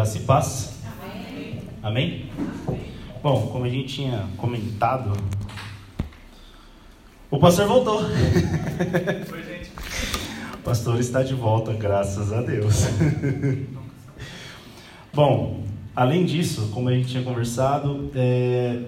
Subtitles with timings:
[0.00, 0.70] Graça e paz.
[1.02, 1.58] Amém.
[1.82, 2.30] Amém?
[3.22, 5.12] Bom, como a gente tinha comentado,
[7.30, 8.00] o pastor voltou.
[8.00, 9.70] Oi, gente.
[10.54, 12.86] O pastor está de volta, graças a Deus.
[15.12, 15.64] Bom,
[15.94, 18.80] além disso, como a gente tinha conversado, é,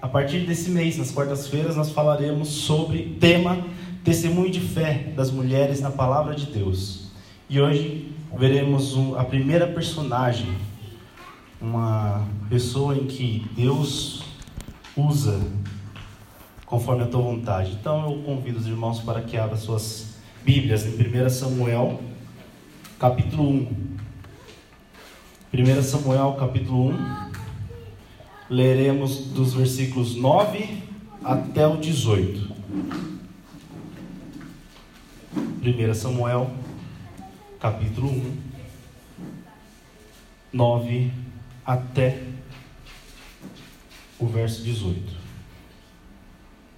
[0.00, 3.66] a partir desse mês, nas quartas-feiras, nós falaremos sobre tema
[4.02, 7.03] testemunho de fé das mulheres na palavra de Deus.
[7.48, 10.56] E hoje veremos um, a primeira personagem,
[11.60, 14.24] uma pessoa em que Deus
[14.96, 15.38] usa
[16.64, 17.72] conforme a tua vontade.
[17.72, 22.00] Então eu convido os irmãos para que abram suas Bíblias em 1 Samuel,
[22.98, 23.68] capítulo 1.
[25.52, 27.30] 1 Samuel, capítulo 1.
[28.48, 30.82] Leremos dos versículos 9
[31.22, 32.54] até o 18.
[35.62, 36.50] 1 Samuel,
[37.64, 38.36] capítulo 1,
[40.52, 41.10] 9
[41.64, 42.22] até
[44.18, 45.00] o verso 18.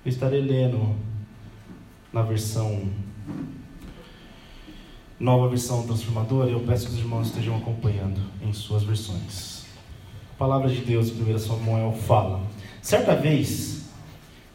[0.04, 0.94] Eu estarei lendo
[2.12, 2.88] na versão
[5.18, 9.66] nova versão transformadora, eu peço que os irmãos estejam acompanhando em suas versões.
[10.36, 12.46] A palavra de Deus, 1 Samuel, fala:
[12.80, 13.86] Certa vez,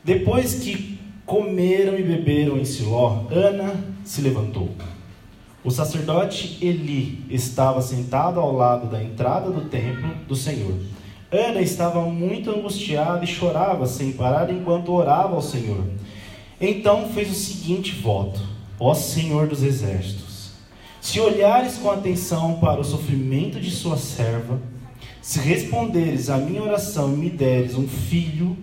[0.01, 4.73] depois que comeram e beberam em Siló, Ana se levantou
[5.63, 10.73] o sacerdote Eli estava sentado ao lado da entrada do templo do Senhor.
[11.31, 15.83] Ana estava muito angustiada e chorava sem parar enquanto orava ao Senhor.
[16.59, 18.41] Então fez o seguinte voto:
[18.79, 20.51] Ó Senhor dos exércitos,
[20.99, 24.59] se olhares com atenção para o sofrimento de sua serva,
[25.21, 28.57] se responderes à minha oração e me deres um filho,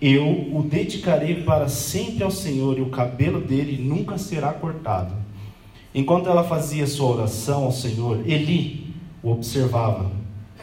[0.00, 5.23] eu o dedicarei para sempre ao Senhor e o cabelo dele nunca será cortado.
[5.94, 10.10] Enquanto ela fazia sua oração ao Senhor, Eli o observava,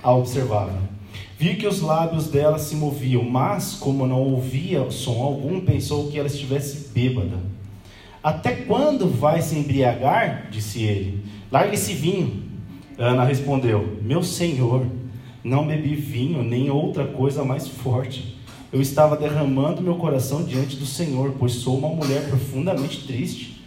[0.04, 0.78] a observava.
[1.40, 6.20] Viu que os lábios dela se moviam, mas como não ouvia som algum, pensou que
[6.20, 7.38] ela estivesse bêbada.
[8.22, 10.50] Até quando vai se embriagar?
[10.52, 11.26] disse ele.
[11.52, 12.44] Largue esse vinho.
[12.98, 14.86] Ana respondeu: Meu senhor,
[15.44, 18.38] não bebi vinho nem outra coisa mais forte.
[18.72, 23.61] Eu estava derramando meu coração diante do Senhor, pois sou uma mulher profundamente triste.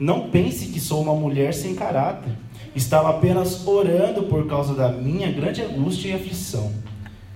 [0.00, 2.32] Não pense que sou uma mulher sem caráter.
[2.74, 6.72] Estava apenas orando por causa da minha grande angústia e aflição.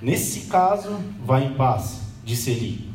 [0.01, 2.89] Nesse caso, vá em paz, disse Eli.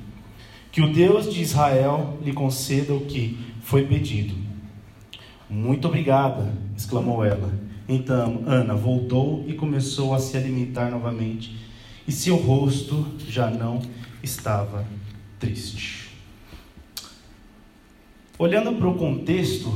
[0.72, 4.34] Que o Deus de Israel lhe conceda o que foi pedido.
[5.48, 7.54] Muito obrigada, exclamou ela.
[7.88, 11.56] Então Ana voltou e começou a se alimentar novamente,
[12.08, 13.82] e seu rosto já não
[14.24, 14.86] estava
[15.40, 15.99] triste.
[18.42, 19.70] Olhando para o contexto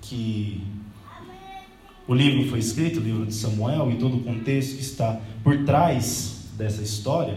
[0.00, 0.60] que
[2.08, 5.64] o livro foi escrito, o livro de Samuel, e todo o contexto que está por
[5.64, 7.36] trás dessa história,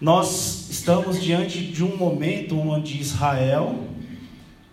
[0.00, 3.86] nós estamos diante de um momento onde Israel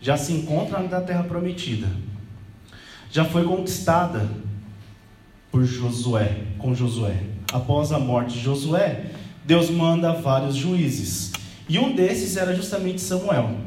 [0.01, 1.87] já se encontra na terra prometida.
[3.11, 4.27] Já foi conquistada
[5.51, 7.21] por Josué, com Josué.
[7.53, 9.11] Após a morte de Josué,
[9.45, 11.33] Deus manda vários juízes.
[11.69, 13.66] E um desses era justamente Samuel.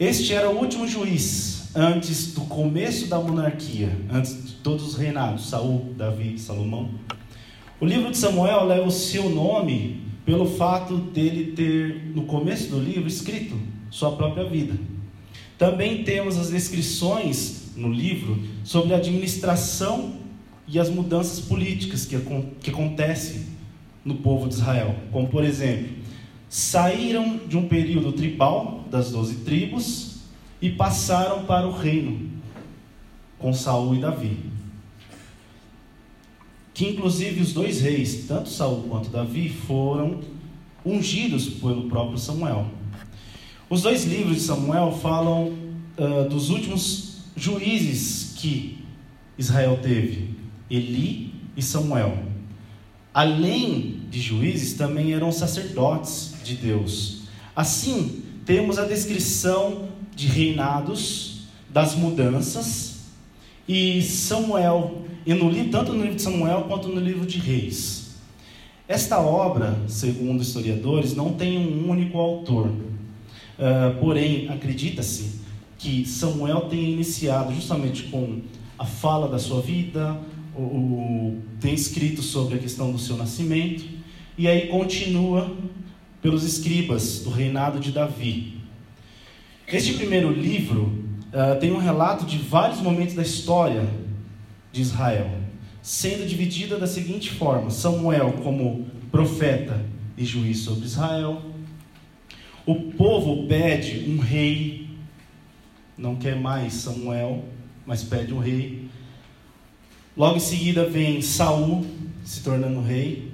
[0.00, 5.50] Este era o último juiz antes do começo da monarquia, antes de todos os reinados,
[5.50, 6.88] Saul, Davi, Salomão.
[7.78, 12.80] O livro de Samuel leva o seu nome pelo fato dele ter, no começo do
[12.80, 13.54] livro, escrito
[13.90, 14.72] sua própria vida.
[15.58, 20.14] Também temos as descrições no livro sobre a administração
[20.66, 22.18] e as mudanças políticas que,
[22.62, 23.42] que acontecem
[24.02, 24.96] no povo de Israel.
[25.12, 25.99] Como, por exemplo,
[26.50, 30.16] saíram de um período tribal, das doze tribos,
[30.60, 32.28] e passaram para o reino,
[33.38, 34.36] com Saul e Davi.
[36.74, 40.20] Que inclusive os dois reis, tanto Saul quanto Davi, foram
[40.84, 42.66] ungidos pelo próprio Samuel.
[43.68, 45.52] Os dois livros de Samuel falam
[45.96, 48.78] uh, dos últimos juízes que
[49.38, 50.30] Israel teve,
[50.68, 52.24] Eli e Samuel.
[53.14, 57.22] Além de juízes, também eram sacerdotes de Deus.
[57.54, 63.02] Assim, temos a descrição de reinados, das mudanças,
[63.68, 68.16] e Samuel, e no tanto no livro de Samuel quanto no livro de Reis.
[68.88, 72.66] Esta obra, segundo historiadores, não tem um único autor.
[72.66, 75.40] Uh, porém, acredita-se
[75.78, 78.40] que Samuel tenha iniciado justamente com
[78.76, 80.20] a fala da sua vida,
[80.56, 83.84] o, o, tem escrito sobre a questão do seu nascimento,
[84.40, 85.54] e aí continua
[86.22, 88.58] pelos escribas do reinado de Davi.
[89.68, 93.86] Este primeiro livro uh, tem um relato de vários momentos da história
[94.72, 95.30] de Israel,
[95.82, 99.84] sendo dividida da seguinte forma: Samuel como profeta
[100.16, 101.42] e juiz sobre Israel.
[102.64, 104.88] O povo pede um rei,
[105.98, 107.44] não quer mais Samuel,
[107.84, 108.88] mas pede um rei.
[110.16, 111.84] Logo em seguida vem Saul
[112.24, 113.29] se tornando rei.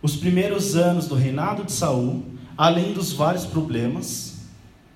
[0.00, 2.22] Os primeiros anos do reinado de Saul,
[2.56, 4.46] além dos vários problemas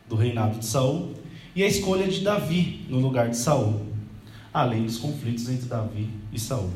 [0.09, 1.15] do reinado de Saul,
[1.57, 3.83] e a escolha de Davi no lugar de Saul,
[4.55, 6.71] além dos conflitos entre Davi e Saul.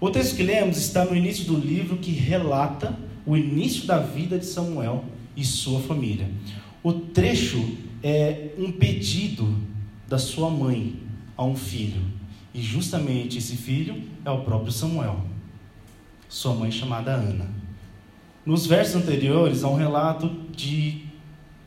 [0.00, 4.38] O texto que lemos está no início do livro que relata o início da vida
[4.38, 5.04] de Samuel
[5.36, 6.30] e sua família.
[6.82, 9.56] O trecho é um pedido
[10.08, 10.96] da sua mãe
[11.36, 12.00] a um filho,
[12.54, 15.24] e justamente esse filho é o próprio Samuel,
[16.30, 17.46] sua mãe chamada Ana.
[18.46, 21.04] Nos versos anteriores há um relato de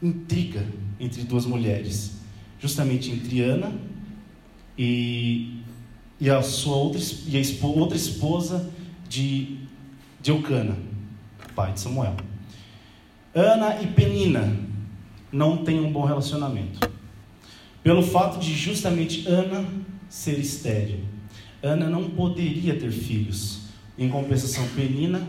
[0.01, 0.65] intriga
[1.00, 2.24] entre duas mulheres
[2.63, 3.74] justamente entre Ana
[4.77, 5.60] e,
[6.18, 8.71] e a sua outra, e a outra esposa
[9.10, 9.57] de,
[10.21, 10.77] de Eucana,
[11.54, 12.15] pai de Samuel.
[13.36, 14.57] Ana e Penina
[15.30, 16.89] não têm um bom relacionamento.
[17.83, 19.65] Pelo fato de justamente Ana
[20.07, 21.01] ser estéril.
[21.62, 23.62] Ana não poderia ter filhos.
[23.97, 25.27] Em compensação, Penina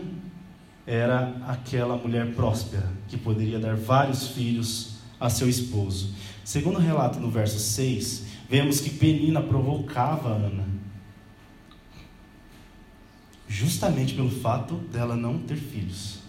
[0.87, 6.13] era aquela mulher próspera que poderia dar vários filhos a seu esposo.
[6.43, 10.65] Segundo o relato no verso 6, vemos que Penina provocava Ana,
[13.47, 16.19] justamente pelo fato dela não ter filhos.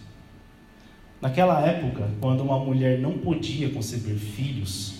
[1.19, 4.95] Naquela época, quando uma mulher não podia conceber filhos,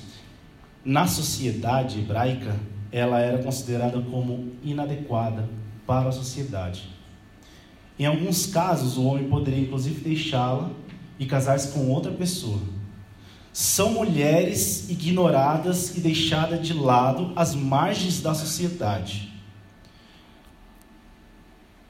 [0.83, 2.55] na sociedade hebraica,
[2.91, 5.47] ela era considerada como inadequada
[5.85, 6.96] para a sociedade.
[7.99, 10.69] Em alguns casos, o homem poderia inclusive deixá-la
[11.19, 12.59] e casar-se com outra pessoa
[13.57, 19.33] são mulheres ignoradas e deixadas de lado às margens da sociedade.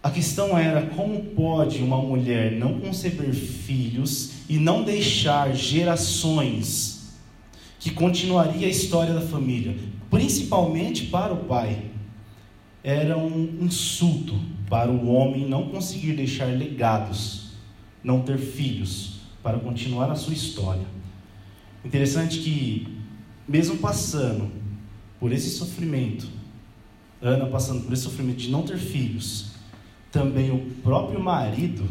[0.01, 7.17] A questão era como pode uma mulher não conceber filhos e não deixar gerações
[7.81, 9.75] que continuaria a história da família,
[10.09, 11.83] principalmente para o pai.
[12.81, 14.39] Era um insulto
[14.69, 17.51] para o homem não conseguir deixar legados,
[18.03, 20.85] não ter filhos para continuar a sua história.
[21.83, 22.87] Interessante que,
[23.47, 24.51] mesmo passando
[25.19, 26.27] por esse sofrimento,
[27.21, 29.51] Ana passando por esse sofrimento de não ter filhos,
[30.11, 31.87] também o próprio marido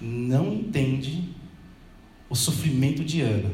[0.00, 1.30] não entende
[2.28, 3.50] o sofrimento de Ana.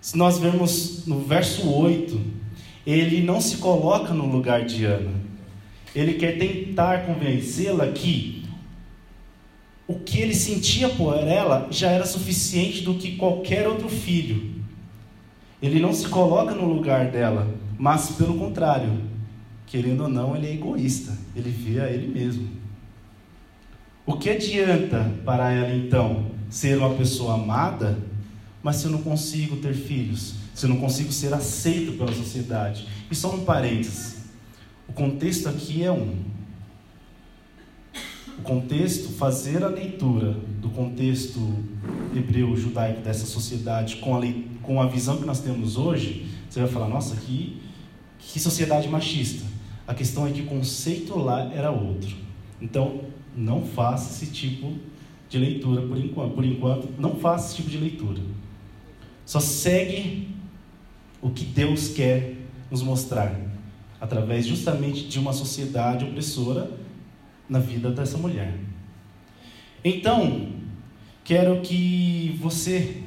[0.00, 2.20] Se nós vermos no verso 8,
[2.86, 5.25] ele não se coloca no lugar de Ana.
[5.96, 8.44] Ele quer tentar convencê-la que
[9.88, 14.56] o que ele sentia por ela já era suficiente do que qualquer outro filho.
[15.62, 17.48] Ele não se coloca no lugar dela,
[17.78, 19.00] mas pelo contrário,
[19.66, 22.46] querendo ou não, ele é egoísta, ele vê a ele mesmo.
[24.04, 27.98] O que adianta para ela então ser uma pessoa amada,
[28.62, 32.86] mas se eu não consigo ter filhos, se eu não consigo ser aceito pela sociedade?
[33.10, 34.15] E só um parênteses:
[34.88, 36.16] o contexto aqui é um,
[38.38, 41.40] o contexto, fazer a leitura do contexto
[42.14, 44.22] hebreu judaico dessa sociedade com a,
[44.62, 47.60] com a visão que nós temos hoje, você vai falar, nossa, que,
[48.18, 49.44] que sociedade machista.
[49.86, 52.14] A questão é que o conceito lá era outro.
[52.60, 53.02] Então,
[53.36, 54.74] não faça esse tipo
[55.28, 56.34] de leitura por enquanto.
[56.34, 58.20] Por enquanto, não faça esse tipo de leitura.
[59.24, 60.28] Só segue
[61.22, 62.34] o que Deus quer
[62.70, 63.45] nos mostrar
[64.06, 66.70] através justamente de uma sociedade opressora
[67.48, 68.54] na vida dessa mulher.
[69.84, 70.48] Então,
[71.24, 73.02] quero que você,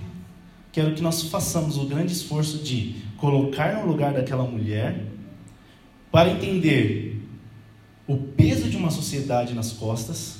[0.72, 5.06] quero que nós façamos o grande esforço de colocar no lugar daquela mulher
[6.12, 7.22] para entender
[8.06, 10.40] o peso de uma sociedade nas costas,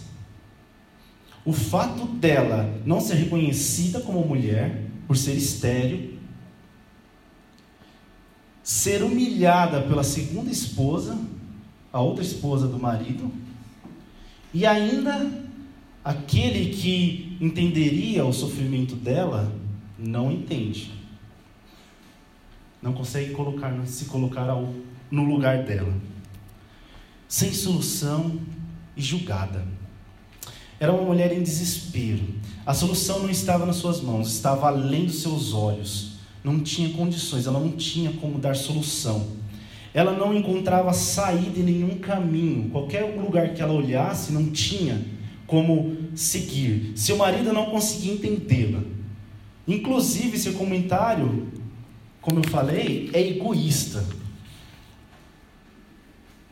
[1.46, 6.19] o fato dela não ser reconhecida como mulher por ser estéril,
[8.64, 11.18] ser humilhada pela segunda esposa,
[11.92, 13.32] a outra esposa do marido,
[14.54, 15.32] e ainda
[16.04, 19.52] aquele que entenderia o sofrimento dela
[19.98, 20.92] não entende.
[22.82, 24.74] não consegue colocar, se colocar ao,
[25.12, 25.94] no lugar dela.
[27.28, 28.40] Sem solução
[28.96, 29.66] e julgada.
[30.80, 32.24] Era uma mulher em desespero.
[32.66, 36.09] A solução não estava nas suas mãos, estava além dos seus olhos.
[36.44, 39.28] Não tinha condições, ela não tinha como dar solução.
[39.94, 42.70] Ela não encontrava saída em nenhum caminho.
[42.70, 45.04] Qualquer lugar que ela olhasse, não tinha
[45.48, 46.94] como seguir.
[46.96, 48.82] Seu marido não conseguia entendê-la.
[49.68, 51.48] Inclusive, seu comentário,
[52.22, 54.06] como eu falei, é egoísta.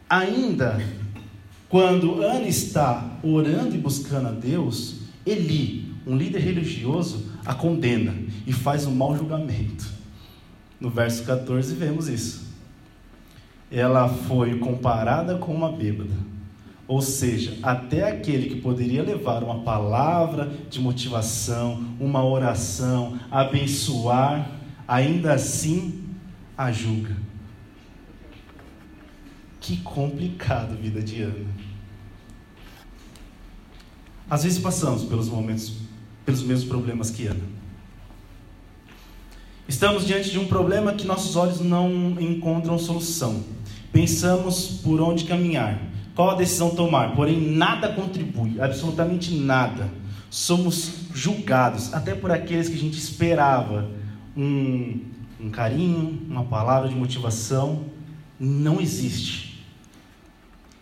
[0.09, 0.79] Ainda
[1.69, 8.13] quando Ana está orando e buscando a Deus, Eli, um líder religioso, a condena
[8.45, 9.89] e faz um mau julgamento.
[10.81, 12.45] No verso 14 vemos isso.
[13.71, 16.13] Ela foi comparada com uma bêbada.
[16.85, 24.51] Ou seja, até aquele que poderia levar uma palavra de motivação, uma oração, abençoar,
[24.85, 26.03] ainda assim
[26.57, 27.15] a julga.
[29.61, 31.47] Que complicado vida de Ana.
[34.29, 35.87] Às vezes passamos pelos momentos,
[36.27, 37.39] pelos mesmos problemas que Ana.
[39.65, 43.45] Estamos diante de um problema que nossos olhos não encontram solução.
[43.93, 45.81] Pensamos por onde caminhar,
[46.13, 49.89] qual a decisão tomar, porém nada contribui, absolutamente nada.
[50.29, 53.89] Somos julgados, até por aqueles que a gente esperava
[54.35, 54.99] um,
[55.39, 57.85] um carinho, uma palavra de motivação,
[58.37, 59.47] não existe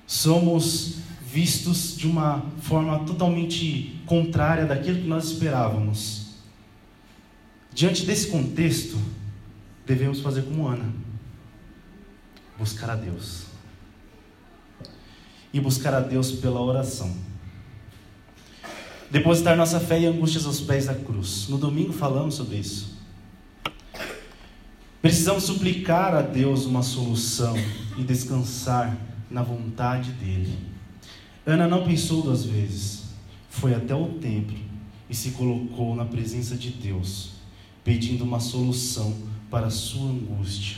[0.07, 0.99] somos
[1.35, 6.27] vistos de uma forma totalmente contrária daquilo que nós esperávamos.
[7.73, 8.97] Diante desse contexto,
[9.85, 10.93] devemos fazer como Ana:
[12.57, 13.47] buscar a Deus.
[15.51, 17.13] E buscar a Deus pela oração.
[19.11, 21.47] Depositar nossa fé e angústias aos pés da cruz.
[21.49, 22.97] No domingo falamos sobre isso.
[25.01, 27.55] Precisamos suplicar a Deus uma solução
[27.97, 28.97] e descansar
[29.29, 30.74] na vontade dele.
[31.45, 33.03] Ana não pensou duas vezes,
[33.49, 34.57] foi até o templo
[35.07, 37.33] e se colocou na presença de Deus,
[37.83, 39.15] pedindo uma solução
[39.51, 40.77] para a sua angústia.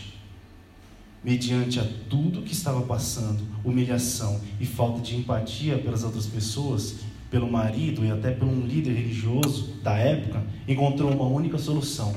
[1.24, 6.97] Mediante a tudo que estava passando, humilhação e falta de empatia pelas outras pessoas,
[7.31, 12.13] pelo marido e até por um líder religioso da época, encontrou uma única solução: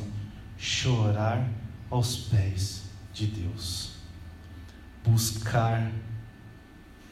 [0.59, 1.49] chorar
[1.89, 2.83] aos pés
[3.15, 3.93] de Deus.
[5.05, 5.93] Buscar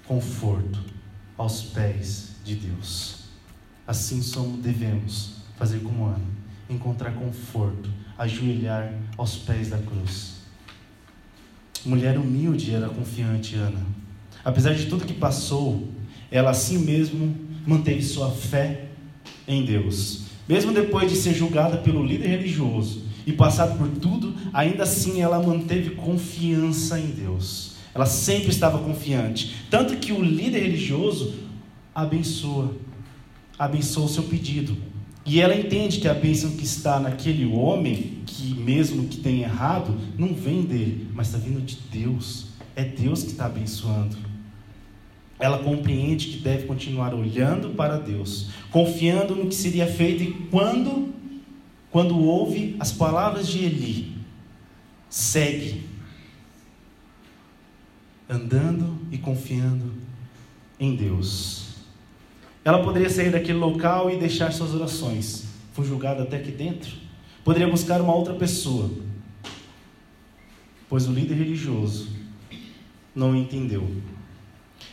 [0.04, 0.97] conforto
[1.38, 3.18] aos pés de Deus.
[3.86, 6.20] Assim somos, devemos fazer como Ana,
[6.68, 10.38] encontrar conforto, ajoelhar aos pés da cruz.
[11.86, 13.80] Mulher humilde era confiante, Ana.
[14.44, 15.88] Apesar de tudo que passou,
[16.30, 17.34] ela assim mesmo
[17.66, 18.88] manteve sua fé
[19.46, 20.24] em Deus.
[20.48, 25.42] Mesmo depois de ser julgada pelo líder religioso e passado por tudo, ainda assim ela
[25.42, 27.77] manteve confiança em Deus.
[27.98, 29.56] Ela sempre estava confiante.
[29.68, 31.34] Tanto que o líder religioso
[31.92, 32.76] abençoa,
[33.58, 34.76] abençoa o seu pedido.
[35.26, 39.98] E ela entende que a bênção que está naquele homem, que mesmo que tenha errado,
[40.16, 42.50] não vem dele, mas está vindo de Deus.
[42.76, 44.16] É Deus que está abençoando.
[45.36, 51.12] Ela compreende que deve continuar olhando para Deus, confiando no que seria feito e quando,
[51.90, 54.12] quando ouve as palavras de Eli,
[55.10, 55.87] segue
[58.28, 59.92] andando e confiando
[60.78, 61.76] em Deus.
[62.64, 65.46] Ela poderia sair daquele local e deixar suas orações.
[65.72, 66.90] Foi julgada até aqui dentro.
[67.42, 68.90] Poderia buscar uma outra pessoa.
[70.88, 72.10] Pois o líder religioso
[73.14, 73.90] não entendeu.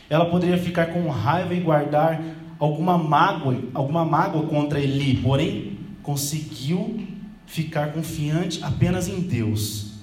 [0.08, 2.22] Ela poderia ficar com raiva e guardar
[2.58, 7.06] alguma mágoa, alguma mágoa contra Eli, porém conseguiu
[7.46, 9.94] ficar confiante apenas em Deus.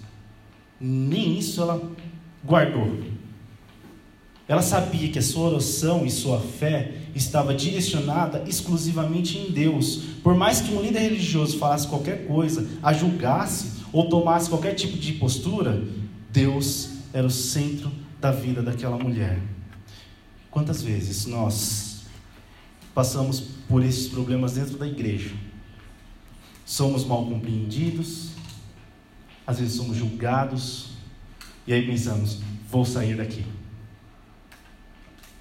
[0.80, 1.92] Nem isso ela
[2.44, 3.13] guardou.
[4.48, 10.02] Ela sabia que a sua oração e sua fé estava direcionada exclusivamente em Deus.
[10.22, 14.98] Por mais que um líder religioso falasse qualquer coisa, a julgasse ou tomasse qualquer tipo
[14.98, 15.82] de postura,
[16.30, 19.40] Deus era o centro da vida daquela mulher.
[20.52, 22.02] Quantas vezes nós
[22.94, 25.32] passamos por esses problemas dentro da igreja?
[26.66, 28.32] Somos mal compreendidos,
[29.46, 30.90] às vezes somos julgados,
[31.66, 33.44] e aí pensamos: vou sair daqui.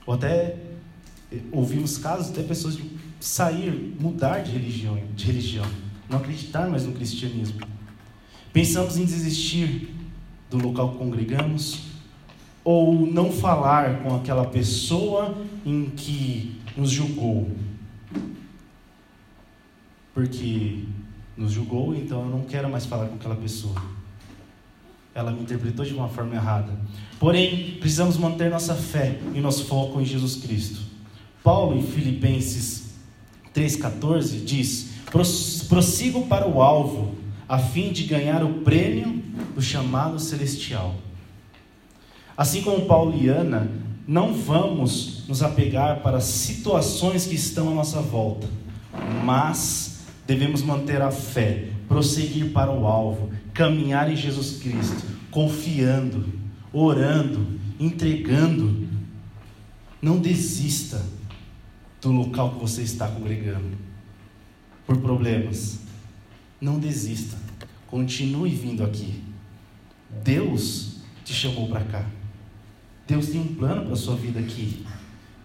[0.06, 0.56] Ou até
[1.30, 2.84] eh, ouvimos casos até pessoas de
[3.20, 5.66] sair, mudar de religião, de religião,
[6.08, 7.60] não acreditar mais no cristianismo.
[8.52, 9.94] Pensamos em desistir
[10.50, 11.92] do local que congregamos
[12.64, 17.50] ou não falar com aquela pessoa em que nos julgou.
[20.14, 20.84] Porque
[21.36, 23.74] nos julgou, então eu não quero mais falar com aquela pessoa.
[25.14, 26.72] Ela me interpretou de uma forma errada.
[27.18, 30.80] Porém, precisamos manter nossa fé e nosso foco em Jesus Cristo.
[31.42, 32.94] Paulo, em Filipenses
[33.54, 34.90] 3,14, diz:
[35.68, 37.14] Prossigo para o alvo,
[37.48, 39.22] a fim de ganhar o prêmio
[39.54, 40.94] do chamado celestial.
[42.36, 43.68] Assim como Paulo e Ana,
[44.06, 48.48] não vamos nos apegar para situações que estão à nossa volta,
[49.24, 56.26] mas devemos manter a fé, prosseguir para o alvo, caminhar em Jesus Cristo, confiando,
[56.72, 58.88] orando, entregando.
[60.00, 61.04] Não desista
[62.00, 63.76] do local que você está congregando
[64.86, 65.78] por problemas.
[66.60, 67.36] Não desista.
[67.86, 69.22] Continue vindo aqui.
[70.24, 72.06] Deus te chamou para cá.
[73.06, 74.84] Deus tem um plano para a sua vida aqui.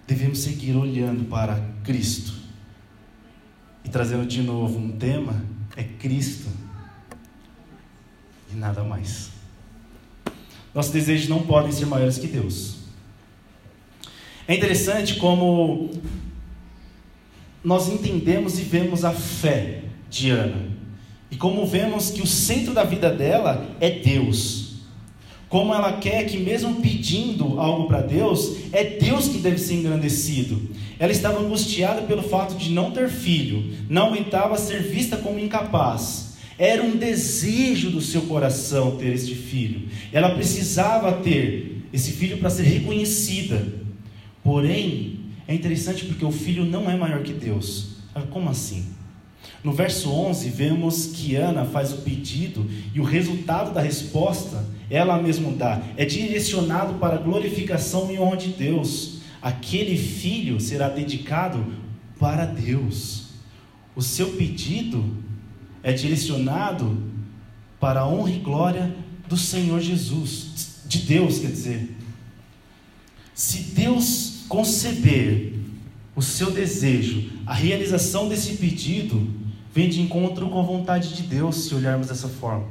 [0.08, 2.34] Devemos seguir olhando para Cristo.
[3.84, 5.44] E trazendo de novo um tema:
[5.76, 6.50] é Cristo
[8.52, 9.30] e nada mais.
[10.74, 12.76] Nossos desejos não podem ser maiores que Deus.
[14.48, 15.90] É interessante como
[17.64, 20.68] nós entendemos e vemos a fé de Ana.
[21.30, 24.68] E como vemos que o centro da vida dela é Deus.
[25.50, 30.70] Como ela quer que, mesmo pedindo algo para Deus, é Deus que deve ser engrandecido.
[31.00, 36.27] Ela estava angustiada pelo fato de não ter filho, não aguentava ser vista como incapaz.
[36.58, 39.88] Era um desejo do seu coração ter este filho.
[40.12, 43.66] Ela precisava ter esse filho para ser reconhecida.
[44.44, 47.98] Porém, é interessante porque o filho não é maior que Deus.
[48.32, 48.86] Como assim?
[49.64, 55.22] No verso 11, vemos que Ana faz o pedido e o resultado da resposta ela
[55.22, 55.82] mesma dá.
[55.96, 59.18] É direcionado para a glorificação e honra de Deus.
[59.42, 61.64] Aquele filho será dedicado
[62.20, 63.28] para Deus.
[63.96, 65.04] O seu pedido
[65.84, 66.98] é direcionado
[67.80, 68.96] para a honra e glória
[69.28, 71.96] do Senhor Jesus, de Deus, quer dizer.
[73.34, 75.54] Se Deus conceber
[76.16, 79.30] o seu desejo, a realização desse pedido,
[79.74, 82.68] vem de encontro com a vontade de Deus, se olharmos dessa forma.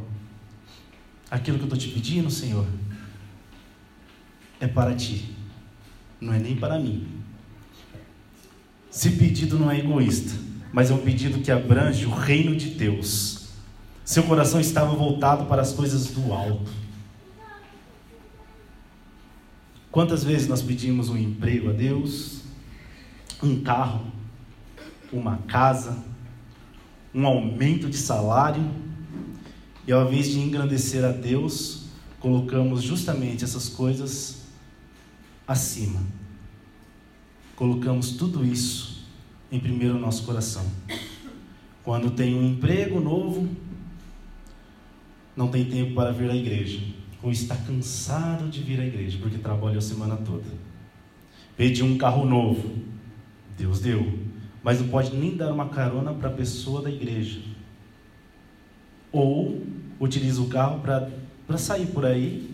[1.31, 2.67] Aquilo que eu estou te pedindo, Senhor,
[4.59, 5.31] é para ti,
[6.21, 7.07] não é nem para mim.
[8.93, 10.33] Esse pedido não é egoísta,
[10.77, 13.47] mas é um pedido que abrange o reino de Deus.
[14.05, 16.71] Seu coração estava voltado para as coisas do alto.
[19.91, 22.43] Quantas vezes nós pedimos um emprego a Deus,
[23.43, 24.05] um carro,
[25.11, 26.05] uma casa,
[27.15, 28.71] um aumento de salário,
[29.87, 31.87] e ao invés de engrandecer a Deus,
[32.21, 34.43] colocamos justamente essas coisas
[35.49, 36.03] acima.
[37.55, 38.96] Colocamos tudo isso
[39.51, 40.65] em primeiro no nosso coração.
[41.85, 43.49] Quando tem um emprego novo,
[45.37, 46.81] não tem tempo para vir à igreja,
[47.23, 50.45] ou está cansado de vir à igreja porque trabalha a semana toda.
[51.57, 52.75] Pediu um carro novo,
[53.57, 54.19] Deus deu,
[54.63, 57.41] mas não pode nem dar uma carona para a pessoa da igreja.
[59.13, 59.63] Ou
[60.01, 62.51] utiliza o carro para sair por aí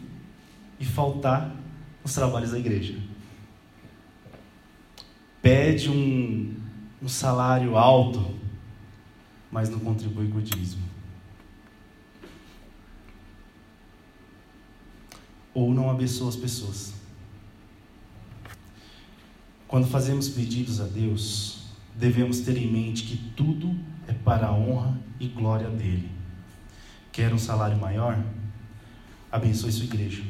[0.78, 1.56] e faltar
[2.04, 2.94] os trabalhos da igreja.
[5.40, 6.54] Pede um,
[7.02, 8.34] um salário alto,
[9.50, 10.82] mas não contribui com o dízimo.
[15.52, 16.94] Ou não abençoa as pessoas.
[19.66, 24.96] Quando fazemos pedidos a Deus, devemos ter em mente que tudo é para a honra
[25.18, 26.10] e glória dele.
[27.10, 28.22] Quer um salário maior?
[29.30, 30.22] Abençoe sua igreja.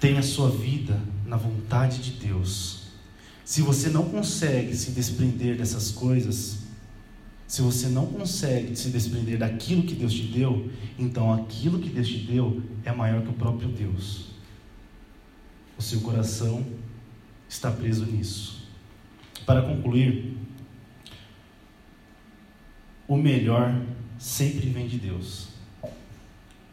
[0.00, 2.87] Tenha sua vida na vontade de Deus.
[3.48, 6.58] Se você não consegue se desprender dessas coisas,
[7.46, 12.06] se você não consegue se desprender daquilo que Deus te deu, então aquilo que Deus
[12.06, 14.26] te deu é maior que o próprio Deus.
[15.78, 16.62] O seu coração
[17.48, 18.68] está preso nisso.
[19.46, 20.36] Para concluir,
[23.08, 23.80] o melhor
[24.18, 25.48] sempre vem de Deus.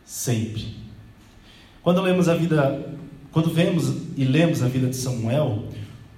[0.04, 0.76] Sempre.
[1.82, 2.98] Quando lemos a vida,
[3.32, 3.86] quando vemos
[4.18, 5.70] e lemos a vida de Samuel,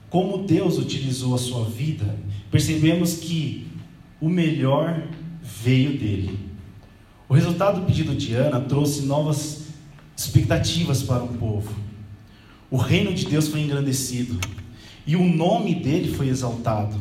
[0.10, 2.18] como Deus utilizou a sua vida,
[2.50, 3.68] percebemos que
[4.22, 5.04] o melhor
[5.42, 6.40] veio dele.
[7.30, 9.68] O resultado do pedido de Ana trouxe novas
[10.16, 11.74] expectativas para o povo.
[12.72, 14.40] O reino de Deus foi engrandecido
[15.06, 16.98] e o nome dele foi exaltado.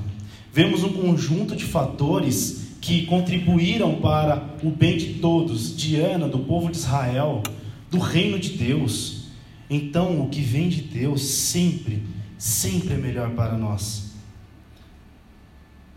[0.53, 6.39] Vemos um conjunto de fatores que contribuíram para o bem de todos, de Ana, do
[6.41, 7.43] povo de Israel,
[7.91, 9.27] do reino de Deus.
[9.69, 12.03] Então, o que vem de Deus sempre,
[12.39, 14.13] sempre é melhor para nós.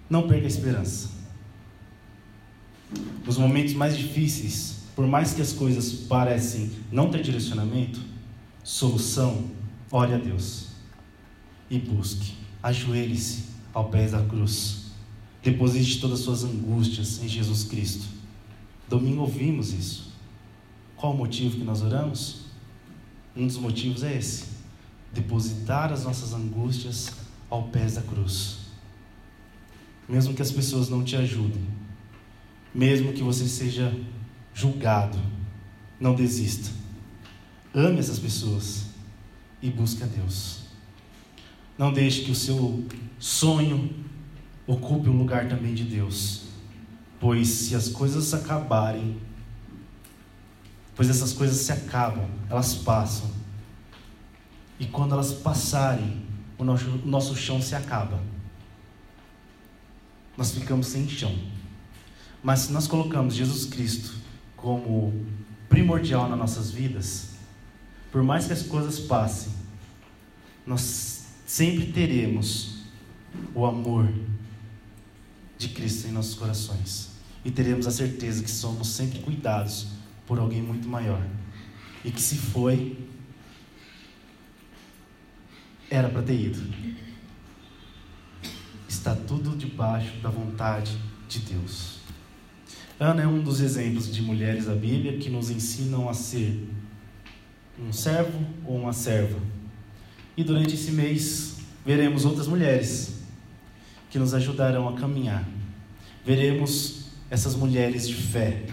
[0.10, 1.10] Não perca a esperança.
[3.25, 8.02] Nos momentos mais difíceis, por mais que as coisas parecem não ter direcionamento,
[8.63, 9.49] solução,
[9.91, 10.69] ore a Deus
[11.69, 12.34] e busque.
[12.62, 14.91] Ajoelhe-se ao pé da cruz.
[15.43, 18.06] Deposite todas as suas angústias em Jesus Cristo.
[18.89, 20.12] Domingo ouvimos isso.
[20.97, 22.41] Qual o motivo que nós oramos?
[23.36, 24.45] Um dos motivos é esse:
[25.13, 27.12] depositar as nossas angústias
[27.50, 28.60] ao pé da cruz.
[30.08, 31.67] Mesmo que as pessoas não te ajudem,
[32.74, 33.95] mesmo que você seja
[34.54, 35.19] julgado,
[36.00, 36.72] não desista.
[37.74, 38.86] Ame essas pessoas
[39.62, 40.63] e busque a Deus.
[41.78, 42.84] Não deixe que o seu
[43.19, 43.93] sonho
[44.65, 46.43] ocupe o lugar também de Deus.
[47.19, 49.17] Pois se as coisas acabarem,
[50.95, 53.38] pois essas coisas se acabam, elas passam.
[54.80, 56.26] E quando elas passarem,
[56.58, 58.22] o nosso, o nosso chão se acaba.
[60.38, 61.38] Nós ficamos sem chão.
[62.42, 64.15] Mas se nós colocamos Jesus Cristo
[64.56, 65.26] como
[65.68, 67.32] primordial nas nossas vidas,
[68.12, 69.52] por mais que as coisas passem,
[70.65, 72.80] nós sempre teremos
[73.54, 74.08] o amor
[75.58, 77.10] de Cristo em nossos corações
[77.44, 79.88] e teremos a certeza que somos sempre cuidados
[80.26, 81.22] por alguém muito maior
[82.04, 83.09] e que se foi
[85.89, 86.62] era para ter ido.
[88.88, 90.97] Está tudo debaixo da vontade
[91.28, 91.99] de Deus.
[92.99, 96.67] Ana é um dos exemplos de mulheres da Bíblia que nos ensinam a ser
[97.80, 99.39] um servo ou uma serva.
[100.36, 103.19] E durante esse mês veremos outras mulheres
[104.10, 105.47] que nos ajudarão a caminhar.
[106.25, 108.65] Veremos essas mulheres de fé.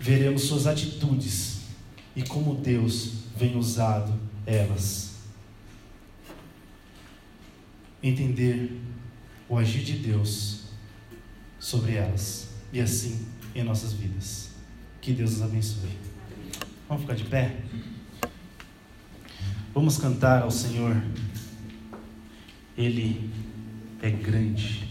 [0.00, 1.62] Veremos suas atitudes
[2.16, 4.12] e como Deus vem usado
[4.44, 5.14] elas.
[8.02, 8.80] Entender
[9.48, 10.64] o agir de Deus
[11.58, 14.50] sobre elas e assim em nossas vidas.
[15.00, 15.96] Que Deus os abençoe.
[16.88, 17.56] Vamos ficar de pé?
[19.72, 21.00] Vamos cantar ao Senhor.
[22.76, 23.30] Ele
[24.02, 24.88] é grande.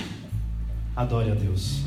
[0.96, 1.84] Adore a Deus.